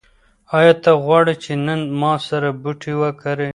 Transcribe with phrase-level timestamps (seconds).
[0.57, 3.49] ایا ته غواړې چې نن ما سره بوټي وکرې؟